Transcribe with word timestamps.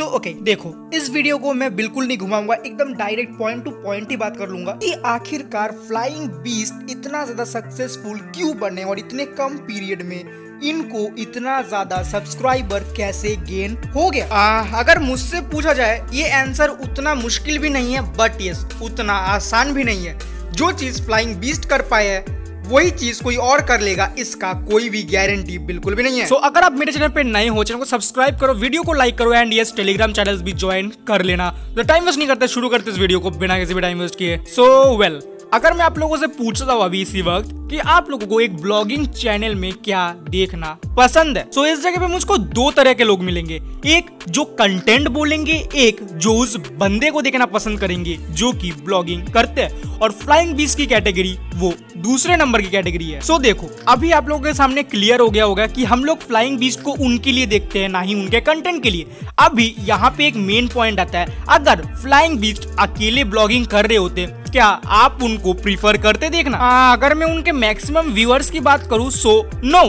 सो 0.00 0.04
so, 0.06 0.12
okay 0.12 0.30
okay, 0.30 0.42
देखो 0.42 0.90
इस 0.94 1.08
video 1.10 1.38
को 1.38 1.52
मैं 1.54 1.74
बिल्कुल 1.76 2.06
नहीं 2.06 2.18
घुमाऊँगा 2.18 2.54
एकदम 2.56 2.92
डायरेक्ट 2.94 3.32
पॉइंट 3.38 3.64
टू 3.64 3.70
पॉइंट 3.70 4.10
ही 4.10 4.16
बात 4.16 4.36
कर 4.36 4.48
लूँगा 4.48 4.72
कि 4.72 4.92
आखिरकार 5.06 5.72
फ्लाइंग 5.88 6.28
बीस्ट 6.44 6.90
इतना 6.90 7.24
ज़्यादा 7.24 7.44
सक्सेसफुल 7.44 8.18
क्यों 8.36 8.56
बने 8.58 8.84
और 8.84 8.98
इतने 8.98 9.24
कम 9.24 9.58
पीरियड 9.58 10.02
में 10.02 10.60
इनको 10.60 11.06
इतना 11.18 11.60
ज़्यादा 11.62 12.02
सब्सक्राइबर 12.02 12.84
कैसे 12.96 13.36
गेन 13.36 13.76
हो 13.96 14.08
गया? 14.10 14.26
आ, 14.26 14.80
अगर 14.80 14.98
मुझसे 14.98 15.40
पूछा 15.52 15.72
जाए 15.72 16.06
ये 16.12 16.30
आंसर 16.32 16.68
उतना 16.68 17.14
मुश्किल 17.14 17.58
भी 17.58 17.70
नहीं 17.70 17.94
है 17.94 18.00
बट 18.16 18.42
यस 18.42 18.66
उतना 18.82 19.12
आसान 19.12 19.72
भी 19.74 19.84
नहीं 19.84 20.06
है। 20.06 20.18
जो 20.52 20.72
चीज़ 20.72 21.02
फ्लाइंग 21.02 21.36
बीस्ट 21.36 21.68
कर 21.68 21.82
पाए 21.82 22.08
है 22.08 22.39
वही 22.70 22.90
चीज़ 22.92 23.22
कोई 23.22 23.36
और 23.44 23.60
कर 23.66 23.80
लेगा 23.80 24.10
इसका 24.18 24.52
कोई 24.70 24.88
भी 24.90 25.02
गारंटी 25.12 25.58
बिल्कुल 25.60 25.94
भी 25.94 26.02
नहीं 26.02 26.20
है। 26.20 26.26
सो 26.26 26.34
so, 26.34 26.40
अगर 26.44 26.62
आप 26.62 26.72
मेरे 26.72 26.92
चैनल 26.92 27.08
पे 27.08 27.22
नए 27.24 27.48
हो 27.48 27.64
चैनल 27.64 27.78
को 27.78 27.84
सब्सक्राइब 27.86 28.38
करो 28.40 28.54
वीडियो 28.56 28.82
को 28.82 28.92
लाइक 28.92 29.18
करो 29.18 29.32
एंड 29.32 29.54
यस 29.54 29.74
टेलीग्राम 29.76 30.12
चैनल 30.12 30.42
भी 30.42 30.52
ज्वाइन 30.54 30.92
कर 31.08 31.22
लेना। 31.22 31.50
तो 31.76 31.82
टाइम 31.84 32.04
वेस्ट 32.04 32.18
नहीं 32.18 32.28
करते 32.28 32.48
शुरू 32.48 32.68
करते 32.68 32.90
इस 32.90 32.98
वीडियो 32.98 33.20
को 33.20 33.30
बिना 33.32 33.58
किसी 33.58 33.74
भी 33.74 33.80
टाइम 33.80 34.00
वेस्ट 34.00 34.18
किए। 34.18 34.38
सो 34.48 34.96
वेल 34.98 35.20
अगर 35.54 35.74
मैं 35.74 35.84
आप 35.84 35.98
लोगों 35.98 36.16
से 36.16 36.26
पूछता 36.34 36.72
हूँ 36.72 36.84
अभी 36.84 37.00
इसी 37.02 37.22
वक्त 37.22 37.54
कि 37.70 37.78
आप 37.78 38.10
लोगों 38.10 38.26
को 38.26 38.40
एक 38.40 38.56
ब्लॉगिंग 38.56 39.06
चैनल 39.06 39.54
में 39.54 39.72
क्या 39.72 40.14
देखना 40.28 40.78
पसंद 40.96 41.38
है। 41.38 41.48
सो 41.54 41.60
so, 41.60 41.66
इस 41.66 41.82
जगह 41.82 41.96
पे 41.96 42.06
मुझको 42.06 42.38
दो 42.38 42.70
तरह 42.70 42.92
के 42.92 43.04
लोग 43.04 43.22
मिलेंगे। 43.22 43.62
एक 43.86 44.06
जो 44.28 44.44
कंटेंट 44.44 45.08
बोलेंगे 45.08 45.68
एक 45.74 46.00
जो 46.12 46.34
उस 46.34 46.56
बंदे 46.56 47.10
को 47.10 47.22
देखना 47.22 47.46
पसंद 47.46 47.80
करेंगे 47.80 48.16
जो 48.30 48.52
कि 48.52 48.72
ब्लॉगिंग 48.72 49.22
करते 49.26 49.60
हैं। 49.60 49.98
और 49.98 50.12
फ्लाइंग 50.12 50.54
बीस 50.54 50.74
की 50.74 50.86
कैटेगरी 50.86 51.38
वो 51.54 51.74
दूसरे 51.96 52.36
नंबर 52.36 52.62
की 52.62 52.68
कैटेगरी 52.68 53.04
है। 53.04 53.20
सो 53.20 53.34
so, 53.34 53.42
देखो 53.42 53.66
अभी 53.88 54.10
आप 54.10 54.28
लोगों 54.28 54.42
के 54.42 54.54
सामने 54.54 54.82
क्लियर 54.82 55.20
हो 55.20 55.30
गया 55.30 55.44
होगा 55.44 55.66
कि 55.66 55.84
हम 55.84 56.04
लोग 56.04 56.18
फ्लाइंग 56.18 56.58
बीस 56.58 56.76
को 56.76 56.92
उनके 56.92 57.32
लिए 57.32 57.46
देखते 57.46 57.78
हैं 57.78 57.88
ना 57.88 58.00
ही 58.00 58.14
उनके 58.14 58.40
कंटेंट 58.40 58.82
के 58.82 58.90
लिए। 58.90 59.06
अभी 59.38 59.74
यहाँ 59.78 60.14
पे 60.18 60.26
एक 60.26 60.36
मेन 60.36 60.68
पॉइंट 60.68 61.00
आता 61.00 61.18
है। 61.18 61.44
अगर 61.48 61.86
फ्लाइंग 62.02 62.38
बीस्ट 62.38 62.68
अकेले 62.78 63.24
ब्लॉगिंग 63.24 63.66
कर 63.66 63.86
रहे 63.86 63.98
होते 63.98 64.40
क्या 64.40 64.66
आप 64.86 65.18
उनको 65.22 65.52
प्रीफर 65.52 65.96
करते 65.96 66.28
देखना? 66.28 66.56
आ, 66.56 66.92
अगर 66.92 67.14
मैं 67.14 67.26
उनके 67.26 67.52
मैक्सिमम 67.60 68.12
व्यूअर्स 68.12 68.50
की 68.50 68.60
बात 68.60 68.86
करूँ 68.90 69.10
सो 69.12 69.42
नो 69.64 69.88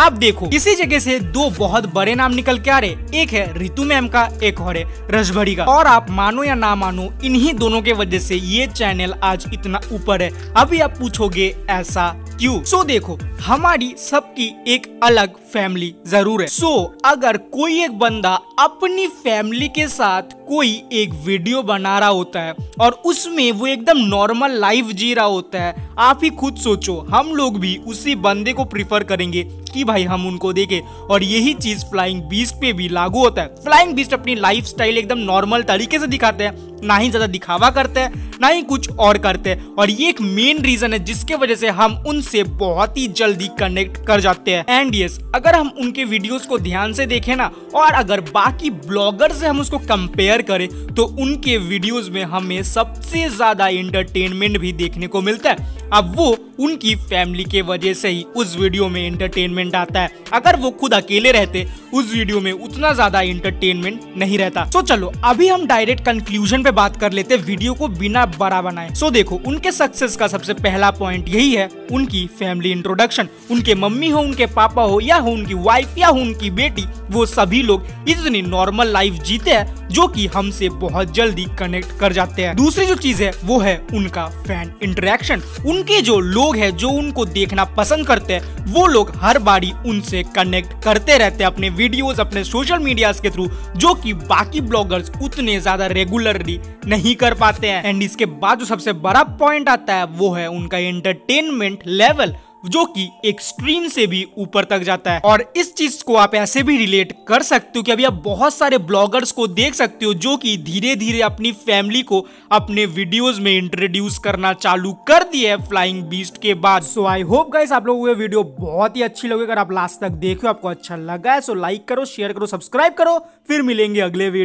आप 0.00 0.12
देखो, 0.12 0.46
इसी 0.46 0.74
जगह 0.74 0.98
से 0.98 1.18
दो 1.20 1.48
बहुत 1.50 1.86
बड़े 1.94 2.14
नाम 2.14 2.32
निकल 2.32 2.58
के 2.58 2.70
आ 2.70 2.78
रहे 2.78 3.20
एक 3.22 3.32
है 3.32 3.58
रितु 3.58 3.84
मैम 3.84 4.06
का, 4.08 4.22
एक 4.42 4.60
और 4.60 4.76
है 4.76 4.84
रसभड़ी 5.10 5.54
का। 5.54 5.64
और 5.64 5.86
आप 5.86 6.06
मानो 6.10 6.44
या 6.44 6.54
ना 6.54 6.74
मानो, 6.74 7.08
इन्हीं 7.24 7.52
दोनों 7.54 7.80
के 7.82 7.92
वजह 7.92 8.18
से 8.18 8.36
ये 8.36 8.66
चैनल 8.66 9.12
आज 9.24 9.44
इतना 9.54 9.80
ऊपर 9.92 10.22
है। 10.22 10.30
अभी 10.56 10.80
आप 10.80 10.96
पूछोगे, 10.98 11.54
ऐसा 11.70 12.08
क्यों? 12.32 12.62
सो 12.62 12.82
देखो, 12.84 13.18
हमारी 13.42 13.94
सबकी 13.98 14.50
एक 14.68 14.86
अलग 15.04 15.34
फैमिली 15.52 15.94
ज़रूर 16.06 16.42
है। 16.42 16.46
सो 16.48 16.72
अगर 17.04 17.36
कोई 17.52 17.82
एक 17.82 17.98
बंदा 17.98 18.38
अपनी 18.62 19.06
फैमिली 19.06 19.68
के 19.68 19.86
साथ 19.88 20.34
कोई 20.48 20.68
एक 20.92 21.12
वीडियो 21.24 21.62
बना 21.62 21.98
रहा 21.98 22.08
होता 22.08 22.40
है 22.40 22.54
और 22.80 22.92
उसमें 23.04 23.50
वो 23.52 23.66
एकदम 23.66 23.98
नॉर्मल 23.98 24.50
लाइफ 24.50 24.90
जी 24.92 25.12
रहा 25.14 25.24
होता 25.24 25.62
है। 25.62 25.88
आप 25.98 26.20
ही 26.24 26.30
खुद 26.30 26.56
सोचो, 26.56 26.94
हम 27.10 27.34
लोग 27.34 27.58
भी 27.60 27.76
उसी 27.86 28.14
बंदे 28.16 28.52
को 28.52 28.64
प्रिफर 28.64 29.04
करेंगे 29.04 29.42
कि 29.72 29.84
भाई 29.84 30.04
हम 30.04 30.26
उनको 30.26 30.52
देखें। 30.52 30.80
और 30.80 31.22
यही 31.22 31.54
चीज़ 31.54 31.84
फ्लाइंग 31.84 32.22
बीस्ट 32.22 32.54
पे 32.54 32.72
भी 32.72 32.88
लागू 32.88 33.18
होता 33.18 33.42
है। 33.42 33.54
फ्लाइंग 33.64 33.94
बीस्ट 33.94 34.14
अपनी 34.14 34.34
लाइफ 34.34 34.80
एकदम 34.80 35.18
नॉर्मल 35.20 35.62
तरीके 35.62 35.98
से 35.98 36.06
दिखाते 36.06 36.44
हैं, 36.44 36.54
ना 36.82 36.96
ही 36.96 37.10
ज़्यादा 37.10 37.26
दिखावा 37.26 37.70
करते 37.70 38.00
हैं। 38.00 38.31
ना 38.42 38.48
ही 38.48 38.62
कुछ 38.64 38.88
और 38.90 39.18
करते 39.20 39.50
हैं। 39.50 39.74
और 39.74 39.90
ये 39.90 40.08
एक 40.08 40.20
मेन 40.20 40.62
रीजन 40.62 40.92
है 40.92 40.98
जिसके 41.04 41.34
वजह 41.36 41.54
से 41.54 41.68
हम 41.70 41.96
उनसे 42.08 42.42
बहुत 42.42 42.96
ही 42.98 43.06
जल्दी 43.10 43.48
कनेक्ट 43.58 44.04
कर 44.06 44.20
जाते 44.20 44.54
हैं। 44.54 44.64
एंड 44.70 44.94
यस 44.94 45.18
अगर 45.34 45.54
हम 45.54 45.68
उनके 45.76 46.04
वीडियोस 46.06 46.46
को 46.46 46.58
ध्यान 46.60 46.92
से 46.92 47.06
देखें 47.06 47.34
ना, 47.36 47.50
और 47.74 47.92
अगर 47.94 48.20
बाकी 48.22 48.70
ब्लॉगर 48.70 49.32
से 49.32 49.46
हम 49.46 49.60
उसको 49.60 49.78
कंपेयर 49.80 50.42
करें 50.42 50.68
तो 50.88 51.04
उनके 51.04 51.56
वीडियोस 51.58 52.08
में 52.08 52.22
हमें 52.24 52.62
सबसे 52.64 53.28
ज़्यादा 53.30 53.68
इंटरटेनमेंट 53.70 54.58
भी 54.58 54.72
देखने 54.74 55.06
को 55.06 55.20
मिलता 55.22 55.50
है। 55.50 55.81
अब 55.92 56.12
वो 56.16 56.36
उनकी 56.60 56.94
फैमिली 56.96 57.44
के 57.44 57.60
वजह 57.62 57.94
से 57.94 58.08
ही 58.08 58.22
उस 58.36 58.56
वीडियो 58.56 58.88
में 58.88 59.00
एंटरटेनमेंट 59.02 59.74
आता 59.74 60.00
है। 60.00 60.10
अगर 60.32 60.56
वो 60.56 60.70
खुद 60.70 60.94
अकेले 60.94 61.32
रहते, 61.32 61.66
उस 61.94 62.12
वीडियो 62.14 62.40
में 62.40 62.50
उतना 62.52 62.92
ज़्यादा 62.92 63.20
इंटरटेनमेंट 63.22 64.00
नहीं 64.16 64.38
रहता। 64.38 64.64
तो 64.64 64.82
चलो, 64.82 65.12
अभी 65.24 65.48
हम 65.48 65.66
डायरेक्ट 65.66 66.04
कंक्लूजन 66.04 66.62
पे 66.62 66.70
बात 66.70 66.96
कर 66.96 67.12
लेते 67.12 67.36
वीडियो 67.36 67.74
को 67.74 67.88
बिना 67.88 68.24
बड़ा 68.28 68.60
बनाए। 68.62 68.94
सो 68.94 69.10
देखो, 69.10 69.40
उनके 69.46 69.72
सक्सेस 69.72 70.16
का 70.16 70.26
सबसे 70.26 70.54
पहला 70.54 70.90
पॉइंट 70.90 71.28
यही 71.28 71.52
है, 71.54 71.68
उनकी 71.92 72.26
फैमिली 72.38 72.70
इंट्रोडक्शन 72.72 73.28
उनके 73.50 73.74
मम्मी 73.74 74.08
हो, 74.08 74.20
उनके 74.20 74.46
पापा 74.46 74.82
हो, 74.82 75.00
या 75.00 75.16
हो 75.16 75.30
उनकी 75.30 75.54
वाइफ 75.54 75.98
या 75.98 76.08
हो 76.08 76.20
उनकी 76.20 76.50
बेटी, 76.52 76.84
वो 77.10 77.26
सभी 77.26 77.62
लोग 77.62 77.86
इतनी 78.08 78.42
नॉर्मल 78.42 78.88
लाइफ 78.88 79.22
जीते 79.22 79.50
हैं 79.50 79.81
जो 79.92 80.06
कि 80.08 80.26
हमसे 80.26 80.68
बहुत 80.80 81.12
जल्दी 81.14 81.44
कनेक्ट 81.58 81.98
कर 82.00 82.12
जाते 82.12 82.42
हैं। 82.42 82.54
दूसरी 82.56 82.86
जो 82.86 82.94
चीज़ 82.96 83.22
है, 83.22 83.30
वो 83.44 83.58
है 83.58 83.76
उनका 83.94 84.26
फ़ैन 84.38 84.72
इंटरेक्शन 84.82 85.42
उनके 85.66 86.00
जो 86.00 86.18
लोग 86.20 86.56
हैं, 86.56 86.70
जो 86.72 86.88
उनको 86.90 87.24
देखना 87.26 87.64
पसंद 87.74 88.06
करते 88.06 88.34
हैं, 88.34 88.64
वो 88.66 88.86
लोग 88.86 89.12
हर 89.16 89.38
बारी 89.40 89.72
उनसे 89.86 90.22
कनेक्ट 90.36 90.72
करते 90.84 91.16
रहते 91.18 91.44
हैं 91.44 91.50
अपने 91.50 91.70
वीडियोस 91.72 92.20
अपने 92.20 92.44
सोशल 92.44 92.78
मीडिया 92.80 93.12
के 93.14 93.30
थ्रू 93.30 93.48
जो 93.76 93.94
कि 93.94 94.12
बाकी 94.12 94.60
ब्लॉगर्स 94.62 95.10
उतने 95.22 95.58
ज़्यादा 95.60 95.86
रेगुलरली 95.88 96.58
नहीं 96.86 97.14
कर 97.16 97.34
पाते 97.34 97.68
हैं। 97.68 97.84
एंड 97.84 98.02
इसके 98.02 98.26
बाद 98.26 98.58
जो 98.58 98.64
सबसे 98.66 98.92
बड़ा 98.94 99.22
पॉइंट 99.22 99.68
आता 99.68 99.94
है, 99.94 100.06
वो 100.06 100.32
है 100.32 100.48
उनका 100.50 100.78
एंटरटेनमेंट 100.78 101.82
लेवल 101.86 102.34
जो 102.66 102.84
कि 102.84 103.10
एक 103.24 103.32
एक्सट्रीम 103.32 103.86
से 103.88 104.06
भी 104.06 104.26
ऊपर 104.38 104.64
तक 104.64 104.78
जाता 104.78 105.12
है। 105.12 105.20
और 105.24 105.52
इस 105.56 105.74
चीज़ 105.74 106.02
को 106.04 106.16
आप 106.16 106.34
ऐसे 106.34 106.62
भी 106.62 106.76
रिलेट 106.76 107.12
कर 107.28 107.42
सकते 107.42 107.78
हो 107.78 107.82
कि 107.82 107.92
अभी 107.92 108.04
आप 108.04 108.20
बहुत 108.24 108.54
सारे 108.54 108.78
ब्लॉगर्स 108.78 109.32
को 109.32 109.46
देख 109.46 109.74
सकते 109.74 110.04
हो 110.04 110.14
जो 110.14 110.36
कि 110.36 110.56
धीरे 110.56 110.94
धीरे 110.96 111.20
अपनी 111.20 111.52
फैमिली 111.52 112.02
को 112.02 112.26
अपने 112.52 112.86
वीडियोस 112.86 113.38
में 113.38 113.52
इंट्रोड्यूस 113.52 114.18
करना 114.18 114.52
चालू 114.52 114.92
कर 115.08 115.22
दिए 115.22 115.48
है 115.48 115.56
फ्लाइंग 115.66 116.02
बीस्ट 116.02 116.40
के 116.42 116.54
बाद। 116.54 116.82
सो 116.82 117.04
आई 117.04 117.22
होप 117.22 117.50
गाइस 117.50 117.72
आप 117.72 117.86
लोगों 117.86 118.06
को 118.06 118.14
वीडियो 118.14 118.42
बहुत 118.60 118.96
ही 118.96 119.02
अच्छी 119.02 119.28
लगी। 119.28 119.42
अगर 119.42 119.58
आप 119.58 119.72
लास्ट 119.72 120.00
तक 120.00 120.10
देखो 120.10 120.48
आपको 120.48 120.68
अच्छा 120.68 120.96
लगा 120.96 121.32
है 121.32 121.40
सो 121.40 121.54
लाइक 121.54 121.88
करो 121.88 122.04
शेयर 122.04 122.32
करो 122.32 122.46
सब्सक्राइब 122.46 122.92
करो। 122.92 123.18
फिर 123.48 123.62
मिलेंगे 123.62 124.00
अगले 124.00 124.24
वीडियो 124.24 124.40